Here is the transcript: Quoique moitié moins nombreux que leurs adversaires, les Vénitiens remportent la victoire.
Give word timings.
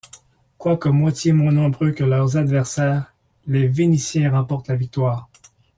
Quoique 0.57 0.89
moitié 0.89 1.31
moins 1.31 1.51
nombreux 1.51 1.91
que 1.91 2.03
leurs 2.03 2.35
adversaires, 2.35 3.13
les 3.45 3.67
Vénitiens 3.67 4.31
remportent 4.31 4.67
la 4.69 4.75
victoire. 4.75 5.29